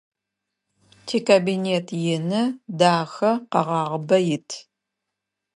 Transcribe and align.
Тикабинет 1.05 1.87
ины, 2.15 2.41
дахэ, 2.79 3.31
къэгъагъыбэ 3.51 4.17
ит. 4.35 4.49